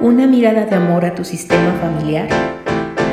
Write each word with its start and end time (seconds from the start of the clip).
una 0.00 0.28
mirada 0.28 0.64
de 0.64 0.76
amor 0.76 1.04
a 1.04 1.14
tu 1.16 1.24
sistema 1.24 1.76
familiar 1.80 2.28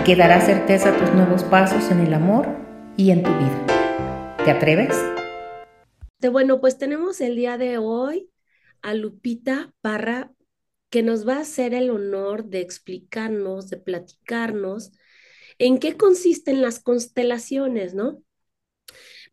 que 0.06 0.16
dará 0.16 0.40
certeza 0.40 0.90
a 0.90 0.98
tus 0.98 1.12
nuevos 1.16 1.44
pasos 1.44 1.90
en 1.90 2.00
el 2.00 2.14
amor 2.14 2.48
y 2.96 3.10
en 3.10 3.24
tu 3.24 3.32
vida. 3.32 4.38
¿Te 4.46 4.52
atreves? 4.52 4.96
Bueno, 6.32 6.62
pues 6.62 6.78
tenemos 6.78 7.22
el 7.22 7.36
día 7.36 7.58
de 7.58 7.80
hoy 7.80 8.30
a 8.84 8.94
Lupita 8.94 9.74
Parra 9.82 10.32
que 10.92 11.02
nos 11.02 11.28
va 11.28 11.38
a 11.38 11.42
hacer 11.42 11.74
el 11.74 11.90
honor 11.90 12.46
de 12.46 12.62
explicarnos, 12.62 13.70
de 13.72 13.78
platicarnos 13.78 14.92
en 15.58 15.80
qué 15.80 15.98
consisten 15.98 16.62
las 16.62 16.80
constelaciones, 16.80 17.96
¿no? 17.96 18.22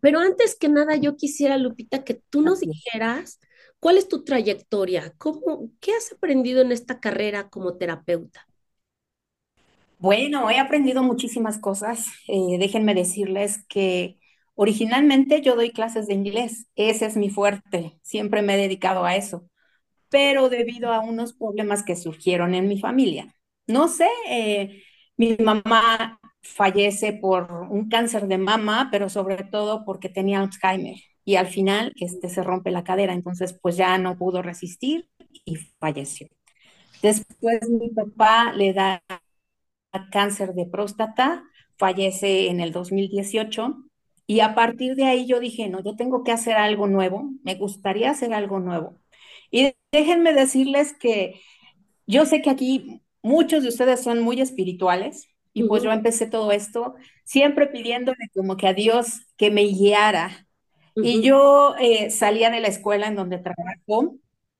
Pero 0.00 0.20
antes 0.20 0.56
que 0.56 0.70
nada, 0.70 0.96
yo 0.96 1.16
quisiera, 1.16 1.58
Lupita, 1.58 2.02
que 2.02 2.14
tú 2.30 2.40
nos 2.40 2.60
dijeras 2.60 3.40
cuál 3.82 3.98
es 3.98 4.06
tu 4.08 4.22
trayectoria, 4.22 5.12
cómo, 5.18 5.70
qué 5.80 5.92
has 5.92 6.12
aprendido 6.12 6.62
en 6.62 6.70
esta 6.70 7.00
carrera 7.00 7.50
como 7.50 7.76
terapeuta. 7.78 8.46
Bueno, 9.98 10.48
he 10.50 10.60
aprendido 10.60 11.02
muchísimas 11.02 11.58
cosas. 11.58 12.06
Eh, 12.28 12.58
déjenme 12.60 12.94
decirles 12.94 13.64
que 13.68 14.18
originalmente 14.54 15.42
yo 15.42 15.56
doy 15.56 15.72
clases 15.72 16.06
de 16.06 16.14
inglés. 16.14 16.68
Ese 16.76 17.06
es 17.06 17.16
mi 17.16 17.28
fuerte. 17.28 17.98
Siempre 18.02 18.40
me 18.42 18.54
he 18.54 18.56
dedicado 18.56 19.04
a 19.04 19.16
eso. 19.16 19.48
Pero 20.10 20.48
debido 20.48 20.92
a 20.92 21.00
unos 21.00 21.32
problemas 21.32 21.82
que 21.82 21.96
surgieron 21.96 22.54
en 22.54 22.68
mi 22.68 22.78
familia, 22.78 23.34
no 23.66 23.88
sé, 23.88 24.08
eh, 24.28 24.84
mi 25.16 25.36
mamá 25.38 26.20
fallece 26.42 27.12
por 27.14 27.50
un 27.70 27.88
cáncer 27.88 28.28
de 28.28 28.38
mama, 28.38 28.90
pero 28.92 29.08
sobre 29.08 29.44
todo 29.44 29.84
porque 29.84 30.08
tenía 30.08 30.40
Alzheimer 30.40 30.96
y 31.24 31.36
al 31.36 31.46
final 31.46 31.92
este, 32.00 32.28
se 32.28 32.42
rompe 32.42 32.70
la 32.70 32.84
cadera, 32.84 33.12
entonces 33.14 33.58
pues 33.60 33.76
ya 33.76 33.98
no 33.98 34.16
pudo 34.18 34.42
resistir 34.42 35.08
y 35.44 35.56
falleció. 35.56 36.28
Después 37.02 37.68
mi 37.68 37.90
papá 37.90 38.52
le 38.52 38.72
da 38.72 39.02
cáncer 40.10 40.54
de 40.54 40.66
próstata, 40.66 41.44
fallece 41.76 42.48
en 42.48 42.60
el 42.60 42.72
2018 42.72 43.76
y 44.26 44.40
a 44.40 44.54
partir 44.54 44.94
de 44.94 45.04
ahí 45.04 45.26
yo 45.26 45.40
dije, 45.40 45.68
no, 45.68 45.82
yo 45.82 45.96
tengo 45.96 46.22
que 46.24 46.32
hacer 46.32 46.56
algo 46.56 46.86
nuevo, 46.86 47.30
me 47.42 47.54
gustaría 47.56 48.10
hacer 48.10 48.32
algo 48.34 48.60
nuevo. 48.60 48.98
Y 49.50 49.74
déjenme 49.92 50.32
decirles 50.32 50.94
que 50.94 51.40
yo 52.06 52.26
sé 52.26 52.42
que 52.42 52.50
aquí 52.50 53.02
muchos 53.22 53.62
de 53.62 53.68
ustedes 53.68 54.02
son 54.02 54.22
muy 54.22 54.40
espirituales 54.40 55.28
y 55.52 55.64
pues 55.64 55.82
yo 55.82 55.92
empecé 55.92 56.26
todo 56.26 56.52
esto 56.52 56.94
siempre 57.24 57.66
pidiéndole 57.66 58.30
como 58.34 58.56
que 58.56 58.68
a 58.68 58.74
Dios 58.74 59.26
que 59.36 59.50
me 59.50 59.62
guiara. 59.64 60.48
Y 60.94 61.22
yo 61.22 61.74
eh, 61.80 62.10
salía 62.10 62.50
de 62.50 62.60
la 62.60 62.68
escuela 62.68 63.06
en 63.06 63.16
donde 63.16 63.38
trabajo 63.38 64.16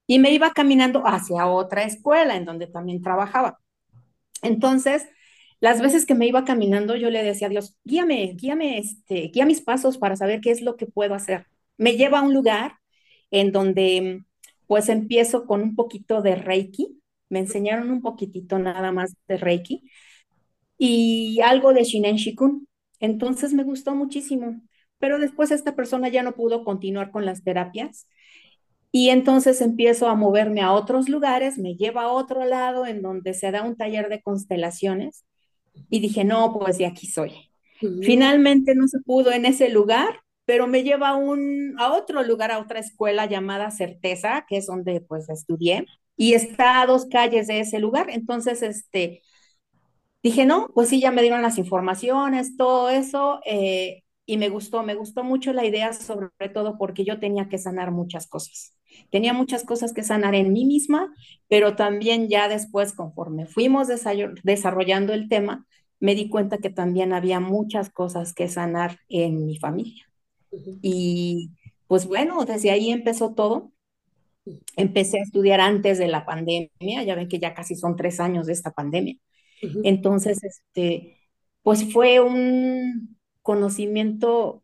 y 0.07 0.19
me 0.19 0.31
iba 0.31 0.51
caminando 0.51 1.03
hacia 1.05 1.47
otra 1.47 1.83
escuela 1.83 2.35
en 2.35 2.45
donde 2.45 2.67
también 2.67 3.01
trabajaba. 3.01 3.59
Entonces, 4.41 5.07
las 5.59 5.81
veces 5.81 6.05
que 6.05 6.15
me 6.15 6.27
iba 6.27 6.43
caminando, 6.43 6.95
yo 6.95 7.09
le 7.09 7.23
decía 7.23 7.47
a 7.47 7.49
Dios, 7.49 7.77
guíame, 7.83 8.33
guíame, 8.35 8.79
este, 8.79 9.31
guía 9.33 9.45
mis 9.45 9.61
pasos 9.61 9.97
para 9.97 10.15
saber 10.15 10.41
qué 10.41 10.51
es 10.51 10.61
lo 10.61 10.75
que 10.75 10.87
puedo 10.87 11.13
hacer. 11.15 11.47
Me 11.77 11.95
lleva 11.95 12.19
a 12.19 12.23
un 12.23 12.33
lugar 12.33 12.75
en 13.31 13.51
donde 13.51 14.23
pues 14.67 14.89
empiezo 14.89 15.45
con 15.45 15.61
un 15.61 15.75
poquito 15.75 16.21
de 16.21 16.35
Reiki, 16.35 16.99
me 17.29 17.39
enseñaron 17.39 17.91
un 17.91 18.01
poquitito 18.01 18.59
nada 18.59 18.91
más 18.91 19.15
de 19.27 19.37
Reiki 19.37 19.83
y 20.77 21.39
algo 21.41 21.73
de 21.73 21.83
Shinen 21.83 22.15
Shikun. 22.17 22.67
Entonces 22.99 23.53
me 23.53 23.63
gustó 23.63 23.95
muchísimo, 23.95 24.61
pero 25.03 25.19
después 25.19 25.51
esta 25.51 25.75
persona 25.75 26.07
ya 26.07 26.23
no 26.23 26.31
pudo 26.31 26.63
continuar 26.63 27.11
con 27.11 27.25
las 27.25 27.43
terapias 27.43 28.07
y 28.89 29.09
entonces 29.09 29.59
empiezo 29.59 30.07
a 30.07 30.15
moverme 30.15 30.61
a 30.61 30.71
otros 30.71 31.09
lugares, 31.09 31.57
me 31.57 31.75
lleva 31.75 32.03
a 32.03 32.07
otro 32.07 32.45
lado 32.45 32.85
en 32.85 33.01
donde 33.01 33.33
se 33.33 33.51
da 33.51 33.63
un 33.63 33.75
taller 33.75 34.07
de 34.07 34.21
constelaciones 34.21 35.25
y 35.89 35.99
dije, 35.99 36.23
no, 36.23 36.57
pues 36.57 36.77
de 36.77 36.85
aquí 36.85 37.07
soy. 37.07 37.33
Finalmente 38.01 38.75
no 38.75 38.87
se 38.87 39.01
pudo 39.01 39.33
en 39.33 39.43
ese 39.43 39.67
lugar, 39.67 40.21
pero 40.45 40.67
me 40.67 40.83
lleva 40.83 41.09
a, 41.09 41.15
un, 41.17 41.75
a 41.79 41.91
otro 41.91 42.23
lugar, 42.23 42.53
a 42.53 42.59
otra 42.59 42.79
escuela 42.79 43.25
llamada 43.25 43.71
Certeza, 43.71 44.45
que 44.47 44.55
es 44.55 44.67
donde 44.67 45.01
pues 45.01 45.27
estudié, 45.27 45.85
y 46.15 46.33
está 46.33 46.81
a 46.81 46.85
dos 46.85 47.07
calles 47.07 47.47
de 47.47 47.59
ese 47.59 47.79
lugar. 47.79 48.09
Entonces, 48.09 48.61
este, 48.61 49.21
dije, 50.23 50.45
no, 50.45 50.71
pues 50.73 50.87
sí, 50.87 51.01
ya 51.01 51.11
me 51.11 51.23
dieron 51.23 51.41
las 51.41 51.57
informaciones, 51.57 52.55
todo 52.55 52.89
eso, 52.89 53.41
eh, 53.45 54.02
y 54.25 54.37
me 54.37 54.49
gustó, 54.49 54.83
me 54.83 54.95
gustó 54.95 55.23
mucho 55.23 55.53
la 55.53 55.65
idea, 55.65 55.91
sobre 55.93 56.49
todo 56.53 56.77
porque 56.77 57.03
yo 57.03 57.19
tenía 57.19 57.49
que 57.49 57.57
sanar 57.57 57.91
muchas 57.91 58.27
cosas. 58.27 58.77
Tenía 59.09 59.33
muchas 59.33 59.63
cosas 59.63 59.93
que 59.93 60.03
sanar 60.03 60.35
en 60.35 60.53
mí 60.53 60.65
misma, 60.65 61.13
pero 61.47 61.75
también 61.75 62.29
ya 62.29 62.47
después, 62.47 62.93
conforme 62.93 63.45
fuimos 63.45 63.87
desarrollando 64.43 65.13
el 65.13 65.27
tema, 65.27 65.65
me 65.99 66.15
di 66.15 66.29
cuenta 66.29 66.57
que 66.57 66.69
también 66.69 67.13
había 67.13 67.39
muchas 67.39 67.89
cosas 67.89 68.33
que 68.33 68.47
sanar 68.47 68.99
en 69.09 69.45
mi 69.45 69.57
familia. 69.57 70.05
Y 70.81 71.51
pues 71.87 72.05
bueno, 72.05 72.45
desde 72.45 72.71
ahí 72.71 72.91
empezó 72.91 73.33
todo. 73.33 73.71
Empecé 74.75 75.19
a 75.19 75.23
estudiar 75.23 75.61
antes 75.61 75.97
de 75.97 76.07
la 76.07 76.25
pandemia, 76.25 77.03
ya 77.05 77.15
ven 77.15 77.29
que 77.29 77.39
ya 77.39 77.53
casi 77.53 77.75
son 77.75 77.95
tres 77.95 78.19
años 78.19 78.47
de 78.47 78.53
esta 78.53 78.71
pandemia. 78.71 79.15
Entonces, 79.83 80.43
este, 80.43 81.17
pues 81.61 81.91
fue 81.91 82.19
un 82.19 83.17
conocimiento 83.43 84.63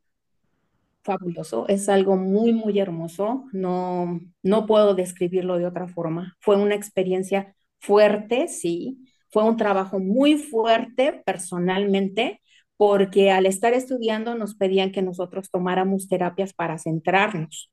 fabuloso, 1.03 1.67
es 1.67 1.89
algo 1.89 2.17
muy, 2.17 2.53
muy 2.53 2.79
hermoso, 2.79 3.45
no, 3.53 4.19
no 4.43 4.65
puedo 4.65 4.95
describirlo 4.95 5.57
de 5.57 5.65
otra 5.65 5.87
forma. 5.87 6.35
Fue 6.39 6.57
una 6.57 6.75
experiencia 6.75 7.55
fuerte, 7.79 8.47
sí, 8.47 9.05
fue 9.29 9.43
un 9.43 9.57
trabajo 9.57 9.99
muy 9.99 10.37
fuerte 10.37 11.21
personalmente, 11.25 12.41
porque 12.77 13.31
al 13.31 13.45
estar 13.45 13.73
estudiando 13.73 14.35
nos 14.35 14.55
pedían 14.55 14.91
que 14.91 15.01
nosotros 15.01 15.49
tomáramos 15.51 16.07
terapias 16.07 16.53
para 16.53 16.77
centrarnos. 16.77 17.71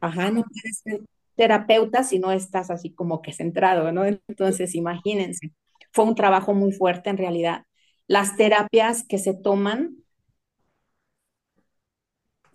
Ajá, 0.00 0.30
no 0.30 0.44
puedes 0.44 0.78
ser 0.84 1.00
terapeuta 1.34 2.02
si 2.02 2.18
no 2.18 2.32
estás 2.32 2.70
así 2.70 2.92
como 2.92 3.22
que 3.22 3.32
centrado, 3.32 3.92
¿no? 3.92 4.04
Entonces, 4.04 4.74
imagínense, 4.74 5.52
fue 5.92 6.04
un 6.04 6.14
trabajo 6.14 6.54
muy 6.54 6.72
fuerte 6.72 7.10
en 7.10 7.18
realidad. 7.18 7.64
Las 8.06 8.36
terapias 8.36 9.04
que 9.06 9.18
se 9.18 9.34
toman 9.34 9.96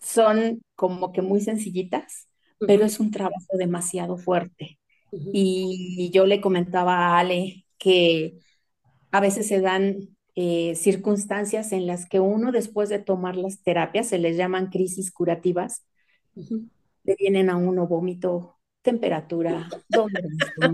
son 0.02 0.62
como 0.76 1.12
que 1.14 1.22
muy 1.22 1.42
sencillitas, 1.42 2.28
pero 2.60 2.86
es 2.86 3.00
un 3.00 3.12
trabajo 3.12 3.58
demasiado 3.58 4.18
fuerte. 4.18 4.80
Y 5.12 6.10
yo 6.14 6.26
le 6.26 6.42
comentaba 6.42 6.96
a 6.96 7.20
Ale 7.20 7.66
que 7.78 8.40
a 9.12 9.20
veces 9.20 9.48
se 9.48 9.60
dan 9.60 10.16
eh, 10.36 10.76
circunstancias 10.76 11.74
en 11.74 11.86
las 11.86 12.08
que 12.08 12.20
uno 12.20 12.52
después 12.52 12.90
de 12.90 13.00
tomar 13.00 13.36
las 13.36 13.62
terapias, 13.62 14.08
se 14.08 14.20
les 14.20 14.38
llaman 14.38 14.70
crisis 14.70 15.12
curativas, 15.12 15.86
le 17.04 17.16
vienen 17.20 17.50
a 17.50 17.58
uno 17.58 17.88
vómito, 17.88 18.58
temperatura, 18.82 19.70
dolor 19.90 20.12
de, 20.12 20.70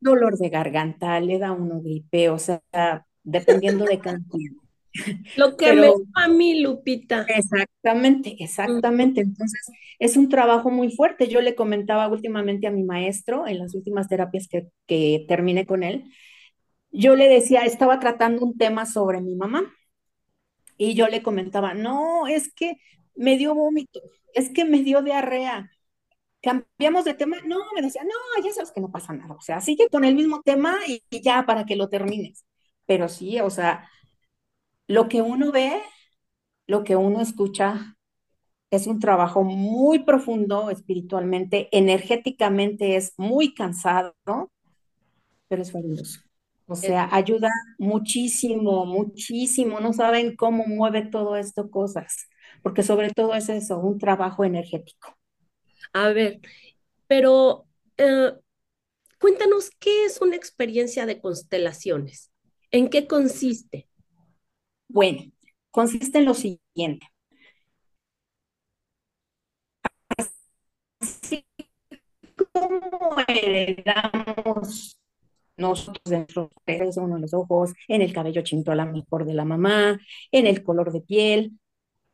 dolor 0.00 0.38
de 0.38 0.48
garganta, 0.48 1.18
le 1.20 1.38
da 1.38 1.52
uno 1.52 1.80
gripe, 1.80 2.30
o 2.30 2.38
sea, 2.38 2.62
dependiendo 3.24 3.84
de 3.84 3.98
cada 3.98 4.20
Lo 5.36 5.56
que 5.56 5.72
me 5.72 5.90
a 6.14 6.28
mí, 6.28 6.60
Lupita. 6.60 7.26
Exactamente, 7.28 8.36
exactamente. 8.38 9.20
Entonces, 9.20 9.70
es 9.98 10.16
un 10.16 10.28
trabajo 10.28 10.70
muy 10.70 10.90
fuerte. 10.90 11.28
Yo 11.28 11.40
le 11.40 11.54
comentaba 11.54 12.08
últimamente 12.08 12.66
a 12.66 12.70
mi 12.70 12.84
maestro 12.84 13.46
en 13.46 13.58
las 13.58 13.74
últimas 13.74 14.08
terapias 14.08 14.48
que, 14.48 14.68
que 14.86 15.24
terminé 15.28 15.66
con 15.66 15.82
él, 15.82 16.04
yo 16.90 17.14
le 17.16 17.28
decía, 17.28 17.60
estaba 17.62 18.00
tratando 18.00 18.44
un 18.44 18.56
tema 18.56 18.86
sobre 18.86 19.20
mi 19.20 19.34
mamá 19.36 19.70
y 20.78 20.94
yo 20.94 21.08
le 21.08 21.22
comentaba, 21.22 21.74
no, 21.74 22.26
es 22.26 22.52
que 22.52 22.76
me 23.14 23.36
dio 23.38 23.54
vómito, 23.54 24.00
es 24.34 24.50
que 24.50 24.64
me 24.64 24.82
dio 24.82 25.02
diarrea. 25.02 25.70
Cambiamos 26.42 27.04
de 27.04 27.14
tema, 27.14 27.38
no, 27.46 27.58
me 27.74 27.82
decía, 27.82 28.02
no, 28.04 28.44
ya 28.44 28.52
sabes 28.52 28.72
que 28.72 28.80
no 28.80 28.90
pasa 28.90 29.12
nada, 29.14 29.34
o 29.34 29.40
sea, 29.40 29.60
sigue 29.60 29.88
con 29.90 30.04
el 30.04 30.14
mismo 30.14 30.42
tema 30.44 30.76
y, 30.86 31.02
y 31.10 31.22
ya 31.22 31.44
para 31.46 31.66
que 31.66 31.76
lo 31.76 31.88
termines. 31.88 32.46
Pero 32.86 33.08
sí, 33.08 33.40
o 33.40 33.50
sea, 33.50 33.90
lo 34.88 35.08
que 35.08 35.22
uno 35.22 35.52
ve, 35.52 35.80
lo 36.66 36.84
que 36.84 36.96
uno 36.96 37.20
escucha, 37.20 37.96
es 38.70 38.86
un 38.86 38.98
trabajo 38.98 39.44
muy 39.44 40.00
profundo 40.04 40.70
espiritualmente, 40.70 41.68
energéticamente 41.72 42.96
es 42.96 43.14
muy 43.16 43.54
cansado, 43.54 44.14
pero 45.48 45.62
es 45.62 45.72
fabuloso. 45.72 46.20
O 46.68 46.74
sea, 46.74 47.08
ayuda 47.12 47.48
muchísimo, 47.78 48.86
muchísimo. 48.86 49.78
No 49.78 49.92
saben 49.92 50.34
cómo 50.34 50.64
mueve 50.66 51.02
todo 51.02 51.36
esto 51.36 51.70
cosas, 51.70 52.28
porque 52.62 52.82
sobre 52.82 53.10
todo 53.10 53.34
es 53.34 53.48
eso, 53.48 53.78
un 53.78 53.98
trabajo 53.98 54.44
energético. 54.44 55.16
A 55.92 56.08
ver, 56.08 56.40
pero 57.06 57.66
eh, 57.96 58.32
cuéntanos 59.20 59.70
qué 59.78 60.06
es 60.06 60.20
una 60.20 60.34
experiencia 60.34 61.06
de 61.06 61.20
constelaciones. 61.20 62.32
¿En 62.72 62.88
qué 62.88 63.06
consiste? 63.06 63.88
Bueno, 64.88 65.22
consiste 65.70 66.18
en 66.18 66.24
lo 66.24 66.34
siguiente. 66.34 67.06
Así 71.00 71.46
como 72.52 73.16
heredamos 73.28 74.98
nosotros 75.56 76.02
de 76.06 76.18
nuestros 76.18 76.50
uno 76.98 77.16
en 77.16 77.22
los 77.22 77.34
ojos, 77.34 77.72
en 77.88 78.02
el 78.02 78.12
cabello 78.12 78.42
chinto 78.42 78.72
a 78.72 78.76
la 78.76 78.86
mejor 78.86 79.26
de 79.26 79.34
la 79.34 79.44
mamá, 79.44 80.00
en 80.32 80.46
el 80.46 80.62
color 80.64 80.92
de 80.92 81.00
piel. 81.02 81.58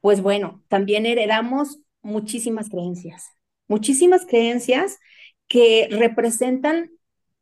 Pues 0.00 0.22
bueno, 0.22 0.64
también 0.68 1.06
heredamos 1.06 1.80
muchísimas 2.02 2.70
creencias, 2.70 3.26
muchísimas 3.68 4.26
creencias 4.26 4.98
que 5.48 5.88
representan 5.92 6.90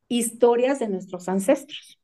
historias 0.09 0.81
de 0.81 0.89
nuestros 0.91 1.29
ancestros. 1.29 2.00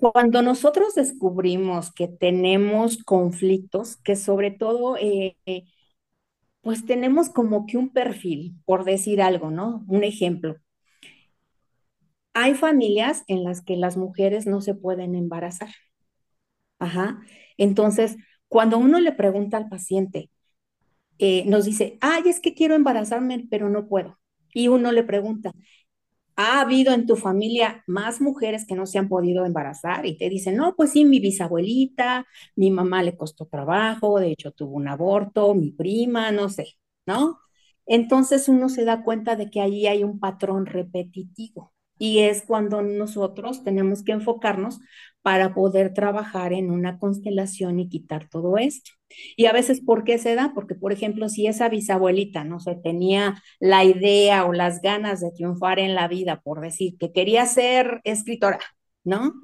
Cuando 0.00 0.40
nosotros 0.40 0.94
descubrimos 0.94 1.92
que 1.92 2.08
tenemos 2.08 3.04
conflictos, 3.04 3.96
que 3.98 4.16
sobre 4.16 4.50
todo, 4.50 4.96
eh, 4.96 5.36
eh, 5.44 5.64
pues 6.62 6.86
tenemos 6.86 7.28
como 7.30 7.66
que 7.66 7.76
un 7.78 7.90
perfil, 7.92 8.56
por 8.64 8.84
decir 8.84 9.20
algo, 9.22 9.50
¿no? 9.50 9.84
Un 9.88 10.04
ejemplo. 10.04 10.56
Hay 12.34 12.54
familias 12.54 13.24
en 13.28 13.44
las 13.44 13.62
que 13.62 13.76
las 13.76 13.96
mujeres 13.96 14.46
no 14.46 14.60
se 14.60 14.74
pueden 14.74 15.14
embarazar. 15.14 15.70
Ajá. 16.78 17.20
Entonces, 17.58 18.16
cuando 18.48 18.78
uno 18.78 19.00
le 19.00 19.12
pregunta 19.12 19.56
al 19.56 19.68
paciente, 19.68 20.30
eh, 21.18 21.44
nos 21.46 21.64
dice, 21.66 21.98
ay, 22.00 22.24
es 22.26 22.40
que 22.40 22.54
quiero 22.54 22.74
embarazarme, 22.74 23.46
pero 23.50 23.68
no 23.70 23.88
puedo. 23.88 24.18
Y 24.54 24.68
uno 24.68 24.92
le 24.92 25.04
pregunta, 25.04 25.52
¿Ha 26.42 26.60
habido 26.62 26.94
en 26.94 27.06
tu 27.06 27.16
familia 27.16 27.84
más 27.86 28.20
mujeres 28.20 28.66
que 28.66 28.74
no 28.74 28.86
se 28.86 28.98
han 28.98 29.08
podido 29.08 29.44
embarazar? 29.44 30.06
Y 30.06 30.16
te 30.16 30.28
dicen, 30.30 30.56
no, 30.56 30.74
pues 30.74 30.90
sí, 30.92 31.04
mi 31.04 31.20
bisabuelita, 31.20 32.26
mi 32.56 32.70
mamá 32.70 33.02
le 33.02 33.16
costó 33.16 33.46
trabajo, 33.46 34.18
de 34.18 34.28
hecho 34.32 34.50
tuvo 34.52 34.76
un 34.76 34.88
aborto, 34.88 35.54
mi 35.54 35.70
prima, 35.72 36.32
no 36.32 36.48
sé, 36.48 36.78
¿no? 37.06 37.38
Entonces 37.86 38.48
uno 38.48 38.68
se 38.70 38.84
da 38.86 39.02
cuenta 39.04 39.36
de 39.36 39.50
que 39.50 39.60
ahí 39.60 39.86
hay 39.86 40.02
un 40.04 40.18
patrón 40.20 40.64
repetitivo. 40.66 41.72
Y 42.02 42.20
es 42.20 42.44
cuando 42.46 42.80
nosotros 42.80 43.62
tenemos 43.62 44.02
que 44.02 44.12
enfocarnos 44.12 44.80
para 45.20 45.52
poder 45.52 45.92
trabajar 45.92 46.54
en 46.54 46.70
una 46.70 46.98
constelación 46.98 47.78
y 47.78 47.90
quitar 47.90 48.26
todo 48.30 48.56
esto. 48.56 48.92
Y 49.36 49.44
a 49.44 49.52
veces, 49.52 49.82
¿por 49.82 50.02
qué 50.04 50.16
se 50.16 50.34
da? 50.34 50.52
Porque, 50.54 50.74
por 50.74 50.92
ejemplo, 50.94 51.28
si 51.28 51.46
esa 51.46 51.68
bisabuelita, 51.68 52.42
no 52.42 52.58
sé, 52.58 52.74
tenía 52.82 53.42
la 53.58 53.84
idea 53.84 54.46
o 54.46 54.54
las 54.54 54.80
ganas 54.80 55.20
de 55.20 55.30
triunfar 55.32 55.78
en 55.78 55.94
la 55.94 56.08
vida, 56.08 56.40
por 56.40 56.62
decir 56.62 56.96
que 56.98 57.12
quería 57.12 57.44
ser 57.44 58.00
escritora, 58.04 58.60
¿no? 59.04 59.34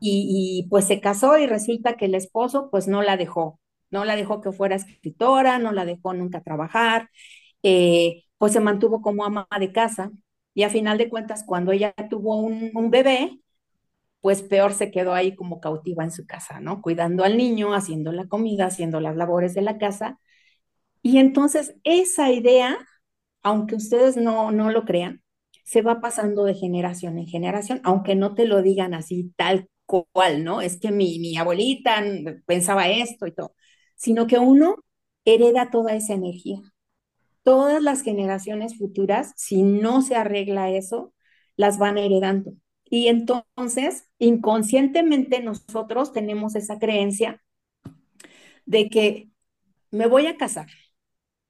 Y, 0.00 0.66
pues 0.70 0.86
se 0.86 1.00
casó 1.00 1.38
y 1.38 1.46
resulta 1.46 1.96
que 1.96 2.06
el 2.06 2.16
esposo 2.16 2.68
pues 2.72 2.88
no 2.88 3.02
la 3.02 3.16
dejó, 3.16 3.60
no 3.92 4.04
la 4.04 4.16
dejó 4.16 4.40
que 4.40 4.50
fuera 4.50 4.74
escritora, 4.74 5.60
no 5.60 5.70
la 5.70 5.84
dejó 5.84 6.14
nunca 6.14 6.42
trabajar, 6.42 7.10
eh, 7.62 8.24
pues 8.38 8.52
se 8.52 8.60
mantuvo 8.60 9.02
como 9.02 9.24
ama 9.24 9.46
de 9.60 9.72
casa 9.72 10.10
y 10.54 10.64
a 10.64 10.70
final 10.70 10.98
de 10.98 11.08
cuentas 11.08 11.44
cuando 11.46 11.72
ella 11.72 11.94
tuvo 12.10 12.36
un, 12.36 12.90
bebé, 12.90 13.40
pues 14.20 14.42
peor 14.42 14.72
se 14.74 14.90
quedó 14.90 15.14
ahí 15.14 15.34
como 15.36 15.60
cautiva 15.60 16.04
en 16.04 16.12
su 16.12 16.26
casa, 16.26 16.60
¿no? 16.60 16.82
Cuidando 16.82 17.24
al 17.24 17.36
niño, 17.36 17.74
haciendo 17.74 18.12
la 18.12 18.28
comida, 18.28 18.66
haciendo 18.66 19.00
las 19.00 19.16
labores 19.16 19.54
de 19.54 19.62
la 19.62 19.78
casa. 19.78 20.20
Y 21.02 21.18
entonces 21.18 21.74
esa 21.84 22.30
idea, 22.32 22.78
aunque 23.42 23.76
ustedes 23.76 24.16
no, 24.16 24.52
no 24.52 24.70
lo 24.70 24.84
crean, 24.84 25.22
se 25.64 25.82
va 25.82 26.00
pasando 26.00 26.44
de 26.44 26.54
generación 26.54 27.18
en 27.18 27.26
generación, 27.26 27.80
aunque 27.84 28.14
no 28.14 28.34
te 28.34 28.46
lo 28.46 28.62
digan 28.62 28.94
así 28.94 29.32
tal 29.36 29.68
cual, 29.86 30.44
¿no? 30.44 30.60
Es 30.60 30.78
que 30.80 30.90
mi, 30.92 31.18
mi 31.18 31.36
abuelita 31.36 32.02
pensaba 32.46 32.88
esto 32.88 33.26
y 33.26 33.32
todo, 33.32 33.54
sino 33.96 34.26
que 34.26 34.38
uno 34.38 34.76
hereda 35.24 35.70
toda 35.70 35.94
esa 35.94 36.14
energía. 36.14 36.60
Todas 37.42 37.82
las 37.82 38.02
generaciones 38.02 38.78
futuras, 38.78 39.32
si 39.36 39.62
no 39.62 40.02
se 40.02 40.14
arregla 40.16 40.70
eso, 40.70 41.12
las 41.56 41.78
van 41.78 41.98
heredando. 41.98 42.52
Y 42.84 43.08
entonces, 43.08 44.08
inconscientemente 44.18 45.42
nosotros 45.42 46.12
tenemos 46.12 46.54
esa 46.54 46.78
creencia 46.78 47.42
de 48.66 48.88
que 48.88 49.30
me 49.90 50.06
voy 50.06 50.26
a 50.26 50.36
casar, 50.36 50.68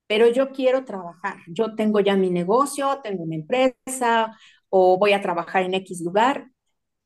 pero 0.09 0.29
yo 0.29 0.53
quiero 0.53 0.85
trabajar. 0.85 1.39
Yo 1.49 1.75
tengo 1.77 2.01
ya 2.01 2.17
mi 2.17 2.31
negocio, 2.31 3.01
tengo 3.03 3.25
una 3.25 3.37
empresa 3.37 4.39
o 4.71 4.99
voy 4.99 5.13
a 5.15 5.23
trabajar 5.23 5.65
en 5.65 5.75
X 5.75 6.03
lugar, 6.03 6.51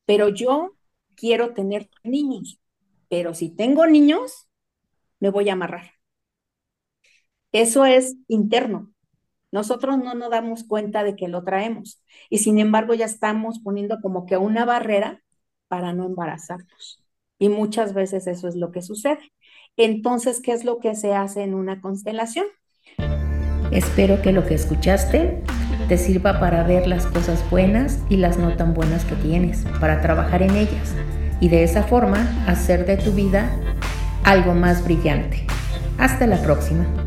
pero 0.06 0.30
yo 0.30 0.76
quiero 1.16 1.54
tener 1.54 1.90
niños. 2.04 2.60
Pero 3.08 3.34
si 3.34 3.50
tengo 3.56 3.86
niños, 3.86 4.48
me 5.20 5.30
voy 5.30 5.50
a 5.50 5.54
amarrar. 5.54 5.95
Eso 7.56 7.87
es 7.87 8.17
interno. 8.29 8.91
Nosotros 9.50 9.97
no 9.97 10.12
nos 10.12 10.29
damos 10.29 10.62
cuenta 10.64 11.05
de 11.05 11.17
que 11.17 11.26
lo 11.26 11.43
traemos 11.43 12.03
y 12.29 12.37
sin 12.37 12.58
embargo 12.58 12.93
ya 12.93 13.06
estamos 13.06 13.61
poniendo 13.61 13.99
como 14.03 14.26
que 14.26 14.37
una 14.37 14.67
barrera 14.67 15.23
para 15.67 15.94
no 15.94 16.05
embarazarnos. 16.05 17.03
Y 17.38 17.49
muchas 17.49 17.94
veces 17.94 18.26
eso 18.26 18.47
es 18.47 18.56
lo 18.56 18.73
que 18.73 18.82
sucede. 18.82 19.32
Entonces, 19.79 20.43
¿qué 20.43 20.53
es 20.53 20.67
lo 20.67 20.81
que 20.81 20.94
se 20.94 21.14
hace 21.14 21.44
en 21.44 21.55
una 21.55 21.81
constelación? 21.81 22.44
Espero 23.73 24.20
que 24.20 24.32
lo 24.32 24.47
que 24.47 24.53
escuchaste 24.53 25.43
te 25.88 25.97
sirva 25.97 26.38
para 26.38 26.62
ver 26.62 26.87
las 26.87 27.06
cosas 27.06 27.43
buenas 27.50 28.03
y 28.11 28.19
las 28.19 28.37
no 28.37 28.55
tan 28.55 28.75
buenas 28.75 29.06
que 29.06 29.14
tienes, 29.14 29.64
para 29.81 30.03
trabajar 30.03 30.43
en 30.43 30.56
ellas 30.56 30.94
y 31.41 31.49
de 31.49 31.62
esa 31.62 31.85
forma 31.85 32.44
hacer 32.47 32.85
de 32.85 32.99
tu 32.99 33.12
vida 33.12 33.50
algo 34.25 34.53
más 34.53 34.85
brillante. 34.85 35.47
Hasta 35.97 36.26
la 36.26 36.37
próxima. 36.43 37.06